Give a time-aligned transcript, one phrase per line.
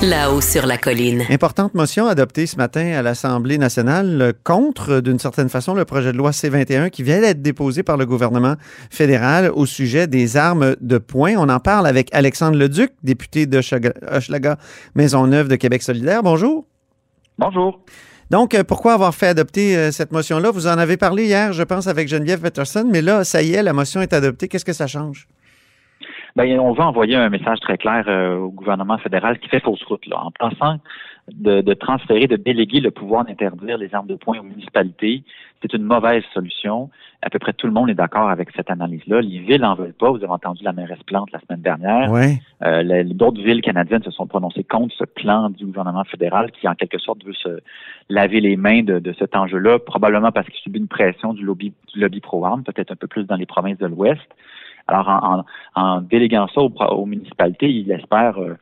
[0.00, 1.24] Là-haut sur la colline.
[1.28, 6.16] Importante motion adoptée ce matin à l'Assemblée nationale contre, d'une certaine façon, le projet de
[6.16, 8.54] loi C-21 qui vient d'être déposé par le gouvernement
[8.92, 11.34] fédéral au sujet des armes de poing.
[11.36, 14.56] On en parle avec Alexandre Leduc, député de Hochelaga
[14.94, 16.22] Maisonneuve de Québec solidaire.
[16.22, 16.64] Bonjour.
[17.36, 17.80] Bonjour.
[18.30, 20.52] Donc, euh, pourquoi avoir fait adopter euh, cette motion-là?
[20.52, 23.64] Vous en avez parlé hier, je pense, avec Geneviève Peterson, mais là, ça y est,
[23.64, 24.46] la motion est adoptée.
[24.46, 25.26] Qu'est-ce que ça change?
[26.38, 29.82] Ben, on va envoyer un message très clair euh, au gouvernement fédéral qui fait fausse
[29.82, 30.76] route là, en pensant
[31.32, 35.24] de, de transférer, de déléguer le pouvoir d'interdire les armes de poing aux municipalités.
[35.60, 36.90] C'est une mauvaise solution.
[37.22, 39.20] À peu près tout le monde est d'accord avec cette analyse-là.
[39.20, 40.12] Les villes n'en veulent pas.
[40.12, 42.08] Vous avez entendu la mairesse Plante la semaine dernière.
[42.12, 42.38] Oui.
[42.62, 46.76] Euh, D'autres villes canadiennes se sont prononcées contre ce plan du gouvernement fédéral qui, en
[46.76, 47.58] quelque sorte, veut se
[48.08, 51.72] laver les mains de, de cet enjeu-là, probablement parce qu'il subit une pression du lobby,
[51.92, 54.22] du lobby pro-armes, peut-être un peu plus dans les provinces de l'Ouest.
[54.88, 55.44] Alors, en,
[55.74, 58.54] en, déléguant ça aux, municipalités, il espère, euh,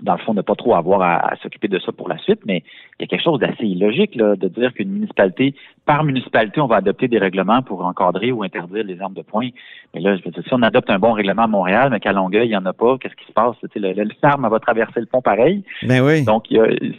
[0.00, 2.62] dans le fond, ne pas trop avoir à, s'occuper de ça pour la suite, mais
[2.98, 5.54] il y a quelque chose d'assez illogique là, de dire qu'une municipalité,
[5.86, 9.48] par municipalité, on va adopter des règlements pour encadrer ou interdire les armes de poing.
[9.94, 12.12] Mais là, je veux dire, si on adopte un bon règlement à Montréal, mais qu'à
[12.12, 13.56] Longueuil, il n'y en a pas, qu'est-ce qui se passe?
[13.74, 15.64] Le, le, arme va traverser le pont pareil.
[15.82, 16.24] Ben oui.
[16.24, 16.46] Donc,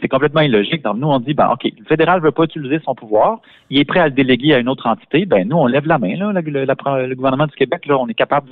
[0.00, 0.82] c'est complètement illogique.
[0.82, 3.78] Donc, nous, on dit, ben, OK, le fédéral ne veut pas utiliser son pouvoir, il
[3.78, 5.24] est prêt à le déléguer à une autre entité.
[5.24, 8.50] Ben, nous, on lève la main, là, le, gouvernement du Québec, là, on est capable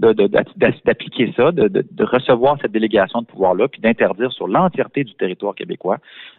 [0.00, 5.98] d'appliquer ça, de, recevoir cette délégation de pouvoir-là, puis d'interdire sur l'entièreté du territoire québécois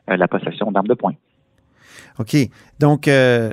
[0.10, 1.14] euh, la possession d'armes de poing.
[2.20, 2.36] OK.
[2.80, 3.52] Donc, euh,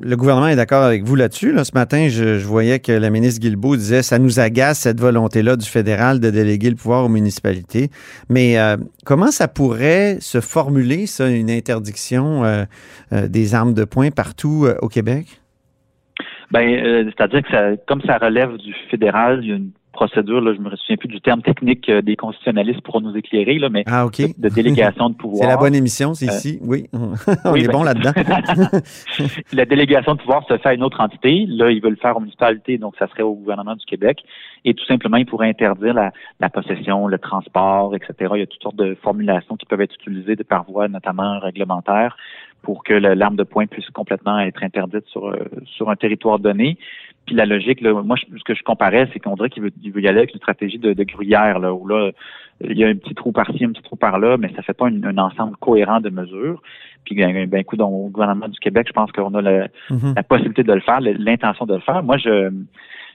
[0.00, 1.54] le gouvernement est d'accord avec vous là-dessus.
[1.64, 5.68] Ce matin, je, voyais que la ministre Guilbeault disait ça nous agace cette volonté-là du
[5.68, 7.88] fédéral de déléguer le pouvoir aux municipalités.
[8.28, 12.42] Mais euh, comment ça pourrait se formuler, ça, une interdiction
[13.10, 15.26] des armes de poing partout au Québec?
[16.50, 20.54] Ben, c'est-à-dire que ça, comme ça relève du fédéral, il y a une procédure, là,
[20.54, 23.84] je me souviens plus du terme technique euh, des constitutionnalistes pour nous éclairer, là, mais
[23.86, 25.38] ah, de, délégation de pouvoir.
[25.42, 26.88] C'est la bonne émission, c'est euh, ici, oui.
[27.44, 28.12] On est ben, bon là-dedans.
[29.52, 31.44] la délégation de pouvoir se fait à une autre entité.
[31.48, 34.24] Là, ils veulent le faire aux municipalités, donc ça serait au gouvernement du Québec.
[34.64, 38.14] Et tout simplement, ils pourraient interdire la, la possession, le transport, etc.
[38.34, 41.38] Il y a toutes sortes de formulations qui peuvent être utilisées de par voie, notamment
[41.40, 42.16] réglementaire,
[42.62, 46.78] pour que l'arme de poing puisse complètement être interdite sur, euh, sur un territoire donné.
[47.26, 49.92] Puis la logique, là, moi, ce que je comparais, c'est qu'on dirait qu'il veut, il
[49.92, 52.10] veut, y aller avec une stratégie de, de gruyère, là, où là,
[52.60, 54.86] il y a un petit trou par-ci, un petit trou par-là, mais ça fait pas
[54.86, 56.62] un ensemble cohérent de mesures.
[57.04, 60.14] Puis, ben, ben coup, dans le gouvernement du Québec, je pense qu'on a mm-hmm.
[60.14, 62.02] la possibilité de le faire, l'intention de le faire.
[62.02, 62.50] Moi, je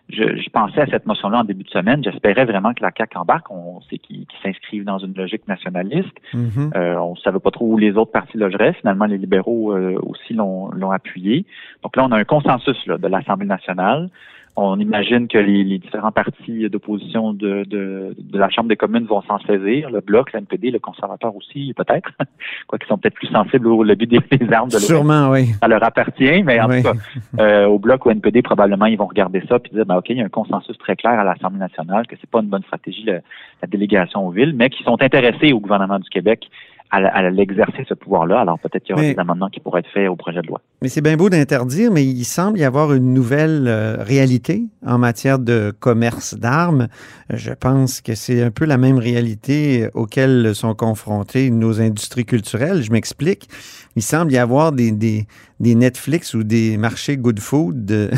[0.09, 2.03] je, pensais à cette motion-là en début de semaine.
[2.03, 3.51] J'espérais vraiment que la CAQ embarque.
[3.51, 6.15] On sait qu'ils s'inscrivent dans une logique nationaliste.
[6.33, 6.77] Mm-hmm.
[6.77, 8.73] euh, on ne savait pas trop où les autres partis logeraient.
[8.73, 11.45] Finalement, les libéraux euh, aussi l'ont appuyé.
[11.83, 14.09] Donc là, on a un consensus là, de l'Assemblée nationale
[14.57, 19.37] on imagine que les, différents partis d'opposition de, de, la Chambre des communes vont s'en
[19.39, 22.09] saisir, le Bloc, l'NPD, le conservateur aussi, peut-être,
[22.67, 24.19] quoi qu'ils sont peut-être plus sensibles au lobby des,
[24.51, 25.49] armes de Sûrement, oui.
[25.61, 26.93] Ça leur appartient, mais en tout cas,
[27.39, 30.17] euh, au Bloc ou NPD, probablement, ils vont regarder ça et dire, ben, OK, il
[30.17, 33.05] y a un consensus très clair à l'Assemblée nationale que c'est pas une bonne stratégie,
[33.05, 36.49] la délégation aux villes, mais qui sont intéressés au gouvernement du Québec
[36.91, 38.39] à, l'exercer ce pouvoir-là.
[38.39, 40.61] Alors peut-être qu'il y aura des amendements qui pourraient être faits au projet de loi.
[40.81, 44.97] Mais c'est bien beau d'interdire, mais il semble y avoir une nouvelle euh, réalité en
[44.97, 46.87] matière de commerce d'armes.
[47.29, 52.81] Je pense que c'est un peu la même réalité auquel sont confrontées nos industries culturelles.
[52.81, 53.49] Je m'explique.
[53.97, 55.25] Il semble y avoir des,
[55.59, 58.11] Netflix ou des marchés good food de,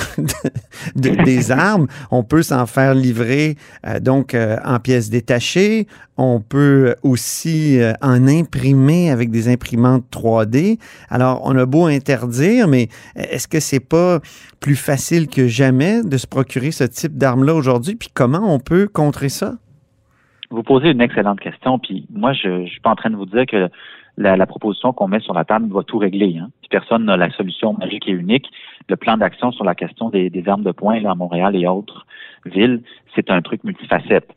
[0.95, 1.87] des armes.
[2.11, 3.55] On peut s'en faire livrer
[3.87, 5.87] euh, donc euh, en pièces détachées.
[6.17, 10.79] On peut aussi en imprimer avec des imprimantes 3D.
[11.09, 14.19] Alors, on a beau interdire, mais est-ce que c'est pas
[14.59, 17.95] plus facile que jamais de se procurer ce type d'armes-là aujourd'hui?
[17.95, 19.53] Puis comment on peut contrer ça?
[20.51, 23.27] Vous posez une excellente question, puis moi, je ne suis pas en train de vous
[23.27, 23.69] dire que
[24.19, 26.37] la, proposition qu'on met sur la table va tout régler.
[26.37, 26.49] Hein.
[26.69, 28.51] personne n'a la solution magique et unique.
[28.89, 32.05] Le plan d'action sur la question des, armes de poing à Montréal et autres
[32.45, 32.81] villes,
[33.15, 34.29] c'est un truc multifacette.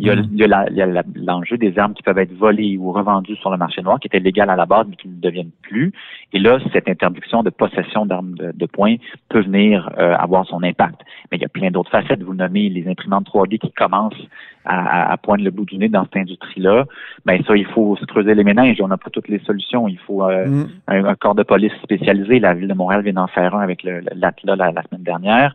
[0.00, 3.82] Il y a, l'enjeu des armes qui peuvent être volées ou revendues sur le marché
[3.82, 5.92] noir, qui étaient légales à la base, mais qui ne deviennent plus.
[6.32, 8.96] Et là, cette interdiction de possession d'armes de, poing
[9.28, 11.00] peut venir euh, avoir son impact.
[11.30, 12.22] Mais il y a plein d'autres facettes.
[12.22, 14.26] Vous nommez les imprimantes 3D qui commencent
[14.64, 16.84] à, poindre le bout du nez dans cette industrie-là.
[17.24, 18.80] Ben ça, il faut se creuser les méninges.
[18.80, 19.88] On n'a pas toutes les solutions.
[19.88, 20.68] Il faut euh, mm.
[20.88, 22.38] un, corps de police spécialisé.
[22.38, 25.54] La ville de Montréal vient d'en faire un avec l'ATLA la semaine dernière.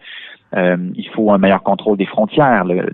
[0.56, 2.66] Euh, il faut un meilleur contrôle des frontières.
[2.66, 2.86] Le,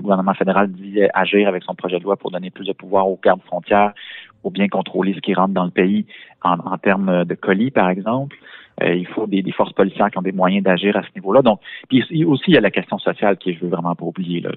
[0.00, 3.18] gouvernement fédéral dit agir avec son projet de loi pour donner plus de pouvoir aux
[3.22, 3.92] gardes frontières
[4.40, 6.06] pour bien contrôler ce qui rentre dans le pays
[6.42, 8.36] en, en termes de colis, par exemple.
[8.80, 11.42] Euh, il faut des, forces policières qui ont des moyens d'agir à ce niveau-là.
[11.42, 14.40] Donc, puis aussi, il y a la question sociale qui je veux vraiment pas oublier.
[14.40, 14.50] Là.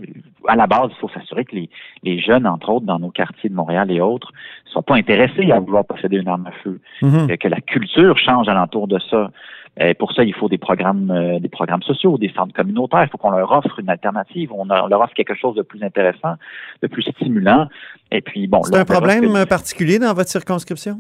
[0.48, 1.69] À la base, il faut s'assurer que les,
[2.04, 4.31] les, jeunes, entre autres, dans nos quartiers de Montréal et autres,
[4.66, 6.80] ne soient pas intéressés à vouloir posséder une arme à feu.
[7.02, 7.38] Mm-hmm.
[7.38, 9.31] Que la culture change alentour de ça.
[9.77, 13.04] Et pour ça, il faut des programmes, euh, des programmes sociaux, des centres communautaires.
[13.04, 14.51] Il faut qu'on leur offre une alternative.
[14.54, 16.36] On, leur offre quelque chose de plus intéressant,
[16.81, 17.68] de plus stimulant.
[18.12, 18.63] Et puis, bon.
[18.63, 21.00] C'est un problème particulier dans votre circonscription?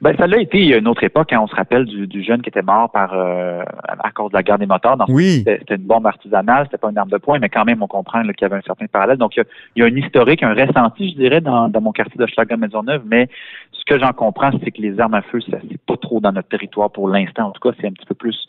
[0.00, 2.62] Ben, ça l'a été une autre époque, hein, on se rappelle du, jeune qui était
[2.62, 4.96] mort par euh, à cause de la guerre des moteurs.
[5.08, 5.42] oui.
[5.44, 8.22] C'était une bombe artisanale, c'était pas une arme de poing, mais quand même, on comprend
[8.22, 9.18] qu'il y avait un certain parallèle.
[9.18, 9.44] Donc, il
[9.76, 13.28] y, a, un historique, un ressenti, je dirais, dans, mon quartier de Schlager Maisonneuve, mais
[13.72, 16.32] ce que j'en comprends, c'est que les armes à feu, ça c'est pas trop dans
[16.32, 17.48] notre territoire pour l'instant.
[17.48, 18.46] En tout cas, c'est un petit peu plus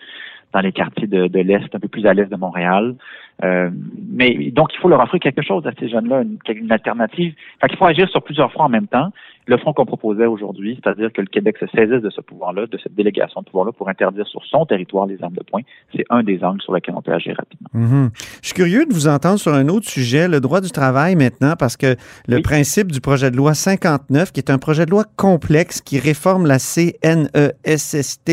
[0.54, 2.96] dans les quartiers de, l'Est, un peu plus à l'Est de Montréal.
[3.44, 3.70] Euh,
[4.10, 7.34] mais donc, il faut leur offrir quelque chose à ces jeunes-là, une, une alternative.
[7.60, 9.12] Fait qu'il faut agir sur plusieurs fronts en même temps
[9.48, 12.78] le front qu'on proposait aujourd'hui, c'est-à-dire que le Québec se saisisse de ce pouvoir-là, de
[12.82, 15.62] cette délégation de pouvoir-là pour interdire sur son territoire les armes de poing,
[15.96, 17.70] c'est un des angles sur lesquels on peut agir rapidement.
[17.74, 18.10] Mhm.
[18.42, 21.54] Je suis curieux de vous entendre sur un autre sujet, le droit du travail maintenant,
[21.58, 21.96] parce que
[22.28, 26.00] le principe du projet de loi 59, qui est un projet de loi complexe qui
[26.00, 28.32] réforme la CNESST,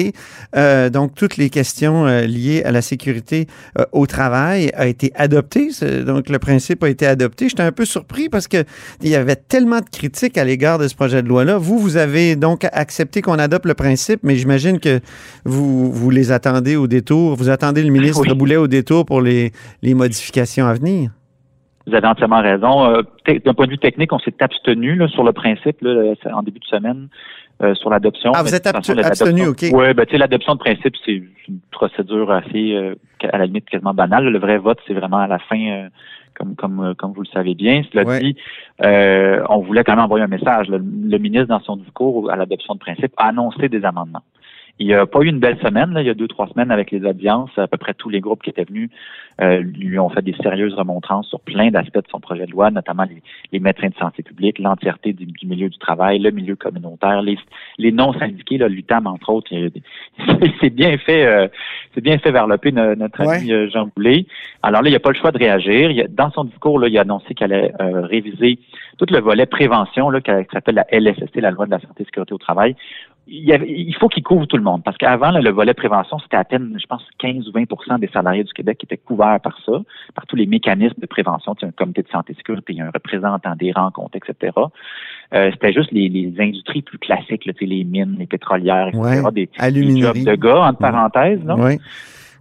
[0.57, 3.47] euh, donc toutes les questions euh, liées à la sécurité
[3.79, 5.69] euh, au travail, a été adopté.
[6.07, 7.49] Donc le principe a été adopté.
[7.49, 8.65] J'étais un peu surpris parce qu'il
[9.03, 11.59] y avait tellement de critiques à l'égard de ce projet de loi-là.
[11.59, 15.01] Vous, vous avez donc accepté qu'on adopte le principe, mais j'imagine que
[15.45, 17.35] vous, vous les attendez au détour.
[17.35, 19.51] Vous attendez le ministre Boulet au détour pour les,
[19.83, 21.11] les modifications à venir.
[21.89, 22.85] Vous avez entièrement raison.
[22.85, 23.03] Euh,
[23.45, 26.67] d'un point de vue technique, on s'est abstenu sur le principe là, en début de
[26.67, 27.09] semaine
[27.63, 28.33] euh, sur l'adoption.
[28.35, 29.65] Ah, vous êtes abstenu, OK.
[29.73, 32.95] Oui, ben, tu sais, l'adoption de principe, c'est une procédure assez, euh,
[33.33, 34.29] à la limite, quasiment banale.
[34.29, 35.89] Le vrai vote, c'est vraiment à la fin
[36.35, 37.83] comme comme euh, comme vous le savez bien.
[37.93, 38.37] Cela dit,
[38.85, 40.69] euh, on voulait quand même envoyer un message.
[40.69, 40.79] Le,
[41.19, 44.23] ministre, dans son discours à l'adoption de principe, a annoncé des amendements.
[44.79, 46.71] Il n'y a pas eu une belle semaine, là, il y a deux, trois semaines
[46.71, 47.51] avec les audiences.
[47.57, 48.91] À peu près tous les groupes qui étaient venus
[49.41, 52.71] euh, lui ont fait des sérieuses remontrances sur plein d'aspects de son projet de loi,
[52.71, 53.05] notamment
[53.53, 57.39] les, médecins de santé publique, l'entièreté du, milieu du travail, le milieu communautaire, les,
[57.79, 59.51] les non-syndiqués, l'UTAM, entre autres.
[60.61, 61.49] C'est bien fait, euh,
[61.95, 62.59] c'est bien fait vers le
[62.95, 64.27] notre ami euh, Jean Boulet.
[64.63, 65.91] Alors là, il n'y a pas le choix de réagir.
[65.91, 68.59] Il dans son discours, là, il a annoncé qu'il allait réviser
[68.99, 72.05] tout le volet prévention, là, qui s'appelle la LSST, la loi de la santé et
[72.05, 72.77] sécurité au travail,
[73.27, 74.83] il, faut qu'il couvre tout le monde.
[74.85, 78.45] Parce qu'avant, le volet prévention, c'était à peine, je pense, 15 ou 20% des salariés
[78.45, 79.73] du Québec qui étaient couverts par ça,
[80.15, 81.55] par tous les mécanismes de prévention.
[81.55, 84.53] Tu un comité de santé et sécurité, il y a un représentant des rencontres, etc.
[85.35, 89.23] Euh, c'était juste les, industries plus classiques, les mines, les pétrolières, etc.
[89.33, 89.49] des,
[90.01, 91.41] jobs de gars, entre parenthèses.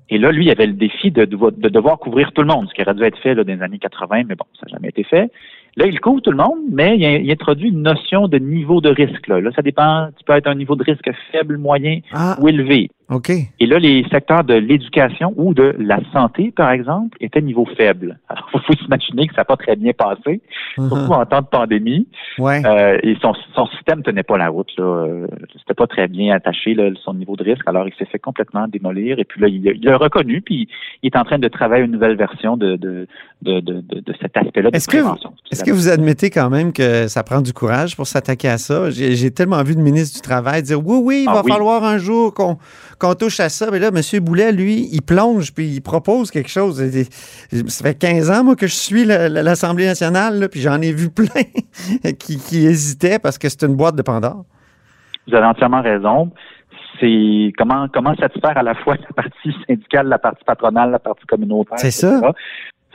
[0.10, 2.74] Et là, lui, il avait le défi de, de, devoir couvrir tout le monde, ce
[2.74, 4.90] qui aurait dû être fait là, dans les années 80, mais bon, ça n'a jamais
[4.90, 5.32] été fait.
[5.78, 9.28] Là, il couvre tout le monde, mais il, introduit une notion de niveau de risque.
[9.28, 12.38] Là, là ça dépend, tu peux être un niveau de risque faible, moyen ah.
[12.42, 12.90] ou élevé.
[13.12, 13.30] OK.
[13.30, 18.18] Et là, les secteurs de l'éducation ou de la santé, par exemple, étaient niveau faible.
[18.30, 20.42] Alors, il faut s'imaginer que ça n'a pas très bien passé,
[20.78, 20.88] uh-huh.
[20.88, 22.08] surtout en temps de pandémie.
[22.40, 22.66] Ouais.
[22.66, 24.72] Euh, et son, son système tenait pas la route.
[24.78, 24.84] Là.
[24.84, 25.28] Euh,
[25.60, 27.68] c'était pas très bien attaché, là, son niveau de risque.
[27.68, 29.20] Alors, il s'est fait complètement démolir.
[29.20, 30.70] Et puis là, il, l'a reconnu, puis
[31.04, 33.08] il est en train de travailler une nouvelle version de, de,
[33.42, 35.32] de, de, de cet aspect-là de est-ce prévention.
[35.32, 38.58] Que, est-ce que vous admettez quand même que ça prend du courage pour s'attaquer à
[38.58, 38.90] ça?
[38.90, 41.98] J'ai, tellement vu de ministre du Travail dire oui, oui, il ah va falloir un
[41.98, 42.58] jour qu'on
[43.02, 43.70] qu'on touche à ça.
[43.72, 44.24] Mais là, M.
[44.24, 46.82] Boulet, lui, il plonge puis il propose quelque chose.
[47.68, 51.44] Ça fait 15 ans, moi, que je suis l'Assemblée nationale, puis j'en ai vu plein
[52.20, 54.46] qui, qui hésitaient parce que c'est une boîte de Pandore.
[55.28, 56.32] Vous avez entièrement raison
[57.00, 61.26] c'est comment comment satisfaire à la fois la partie syndicale, la partie patronale, la partie
[61.26, 61.80] communautaire.
[61.80, 62.22] C'est ça.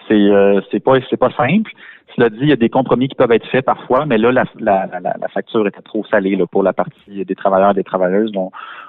[0.07, 1.71] C'est euh, c'est pas c'est pas simple.
[2.15, 4.45] Cela dit, il y a des compromis qui peuvent être faits parfois, mais là, la,
[4.59, 8.33] la, la, facture était trop salée là, pour la partie des travailleurs et des travailleuses.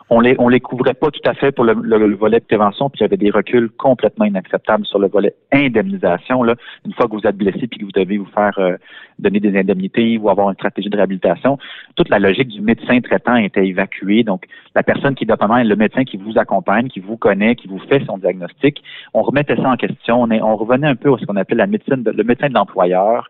[0.10, 3.00] On les on les couvrait pas tout à fait pour le, volet de prévention, puis
[3.00, 6.44] il y avait des reculs complètement inacceptables sur le volet indemnisation.
[6.44, 8.78] Là, une fois que vous êtes blessé puis que vous devez vous faire euh,
[9.20, 11.58] donner des indemnités ou avoir une stratégie de réhabilitation,
[11.96, 14.24] toute la logique du médecin traitant était évacuée.
[14.24, 14.46] Donc,
[14.76, 18.04] la personne qui est le médecin qui vous accompagne, qui vous connaît, qui vous fait
[18.06, 18.82] son diagnostic,
[19.14, 20.22] on remettait ça en question.
[20.22, 22.54] On, est, on revenait un peu à ce qu'on appelle la médecine, le médecin de
[22.54, 23.30] l'employeur.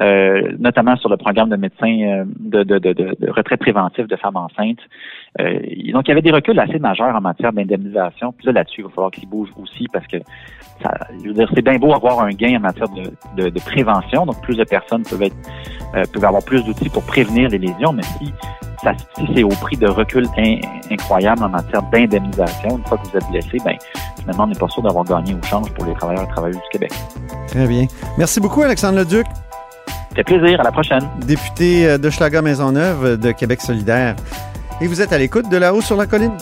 [0.00, 4.14] Euh, notamment sur le programme de médecins euh, de, de, de, de, retraite préventif de
[4.14, 4.78] femmes enceintes.
[5.40, 5.58] Euh,
[5.92, 8.32] donc, il y avait des reculs assez majeurs en matière d'indemnisation.
[8.32, 10.18] Puis là, là-dessus, il va falloir qu'ils bougent aussi parce que
[10.80, 12.86] ça, je veux dire, c'est bien beau avoir un gain en matière
[13.36, 14.24] de, de, prévention.
[14.24, 15.36] Donc, plus de personnes peuvent être
[16.12, 18.32] peuvent avoir plus d'outils pour prévenir les lésions, mais si
[19.16, 20.24] si c'est au prix de recul
[20.90, 23.76] incroyable en matière d'indemnisation, une fois que vous êtes blessé, ben
[24.20, 26.68] finalement, on n'est pas sûr d'avoir gagné au change pour les travailleurs et travailleuses du
[26.70, 26.92] Québec.
[27.48, 27.86] Très bien.
[28.16, 29.26] Merci beaucoup, Alexandre Leduc.
[30.24, 30.60] Plaisir.
[30.60, 31.02] À la prochaine.
[31.26, 34.16] Député de Schlager Maisonneuve de Québec solidaire.
[34.80, 36.36] Et vous êtes à l'écoute de là-haut sur la colline.